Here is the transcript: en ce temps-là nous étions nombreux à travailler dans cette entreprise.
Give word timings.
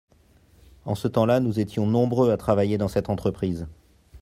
en 0.85 0.95
ce 0.95 1.07
temps-là 1.07 1.39
nous 1.39 1.59
étions 1.59 1.85
nombreux 1.85 2.31
à 2.31 2.37
travailler 2.37 2.79
dans 2.79 2.87
cette 2.87 3.07
entreprise. 3.11 3.67